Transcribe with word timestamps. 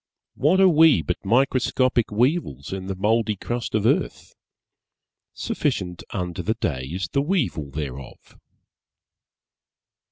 What 0.33 0.59
are 0.59 0.67
we 0.67 1.03
but 1.03 1.23
microscopic 1.23 2.09
weevils 2.11 2.73
in 2.73 2.87
the 2.87 2.95
mouldy 2.95 3.35
crust 3.35 3.75
of 3.75 3.85
earth? 3.85 4.33
Sufficient 5.35 6.01
unto 6.09 6.41
the 6.41 6.55
day 6.55 6.85
is 6.85 7.09
the 7.09 7.21
weevil 7.21 7.69
thereof. 7.69 8.35